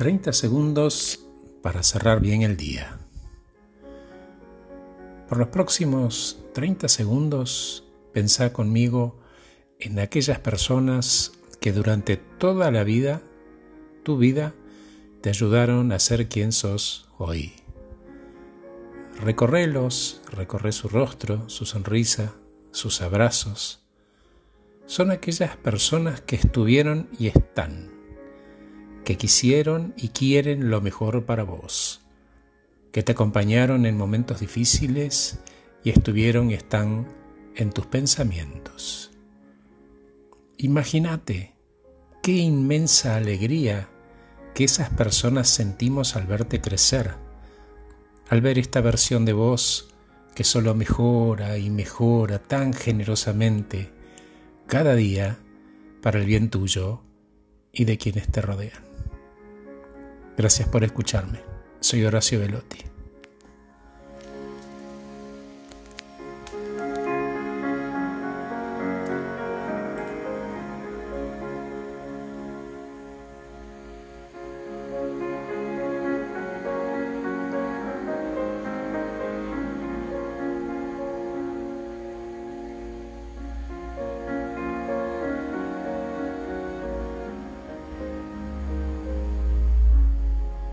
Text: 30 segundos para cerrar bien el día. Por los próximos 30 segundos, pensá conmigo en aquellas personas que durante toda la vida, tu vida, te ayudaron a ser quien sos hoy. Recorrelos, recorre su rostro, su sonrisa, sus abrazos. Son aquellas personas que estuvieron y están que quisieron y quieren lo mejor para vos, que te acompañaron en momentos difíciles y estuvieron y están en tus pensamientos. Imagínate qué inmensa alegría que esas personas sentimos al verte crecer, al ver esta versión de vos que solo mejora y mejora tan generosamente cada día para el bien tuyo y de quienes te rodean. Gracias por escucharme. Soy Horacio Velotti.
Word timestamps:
30 0.00 0.32
segundos 0.32 1.26
para 1.60 1.82
cerrar 1.82 2.22
bien 2.22 2.40
el 2.40 2.56
día. 2.56 2.98
Por 5.28 5.36
los 5.36 5.48
próximos 5.48 6.42
30 6.54 6.88
segundos, 6.88 7.84
pensá 8.14 8.50
conmigo 8.50 9.20
en 9.78 9.98
aquellas 9.98 10.38
personas 10.38 11.32
que 11.60 11.72
durante 11.72 12.16
toda 12.16 12.70
la 12.70 12.82
vida, 12.82 13.20
tu 14.02 14.16
vida, 14.16 14.54
te 15.20 15.28
ayudaron 15.28 15.92
a 15.92 15.98
ser 15.98 16.30
quien 16.30 16.52
sos 16.52 17.10
hoy. 17.18 17.52
Recorrelos, 19.20 20.22
recorre 20.30 20.72
su 20.72 20.88
rostro, 20.88 21.46
su 21.50 21.66
sonrisa, 21.66 22.36
sus 22.70 23.02
abrazos. 23.02 23.86
Son 24.86 25.10
aquellas 25.10 25.58
personas 25.58 26.22
que 26.22 26.36
estuvieron 26.36 27.10
y 27.18 27.26
están 27.26 27.99
que 29.10 29.16
quisieron 29.16 29.92
y 29.96 30.10
quieren 30.10 30.70
lo 30.70 30.80
mejor 30.80 31.26
para 31.26 31.42
vos, 31.42 32.00
que 32.92 33.02
te 33.02 33.10
acompañaron 33.10 33.84
en 33.84 33.96
momentos 33.96 34.38
difíciles 34.38 35.40
y 35.82 35.90
estuvieron 35.90 36.52
y 36.52 36.54
están 36.54 37.08
en 37.56 37.72
tus 37.72 37.86
pensamientos. 37.86 39.10
Imagínate 40.58 41.56
qué 42.22 42.36
inmensa 42.36 43.16
alegría 43.16 43.88
que 44.54 44.62
esas 44.62 44.90
personas 44.90 45.48
sentimos 45.48 46.14
al 46.14 46.28
verte 46.28 46.60
crecer, 46.60 47.16
al 48.28 48.40
ver 48.42 48.60
esta 48.60 48.80
versión 48.80 49.24
de 49.24 49.32
vos 49.32 49.92
que 50.36 50.44
solo 50.44 50.76
mejora 50.76 51.58
y 51.58 51.68
mejora 51.68 52.38
tan 52.38 52.72
generosamente 52.72 53.90
cada 54.68 54.94
día 54.94 55.40
para 56.00 56.20
el 56.20 56.26
bien 56.26 56.48
tuyo 56.48 57.02
y 57.72 57.86
de 57.86 57.98
quienes 57.98 58.30
te 58.30 58.40
rodean. 58.40 58.89
Gracias 60.40 60.66
por 60.70 60.82
escucharme. 60.82 61.42
Soy 61.80 62.02
Horacio 62.02 62.40
Velotti. 62.40 62.89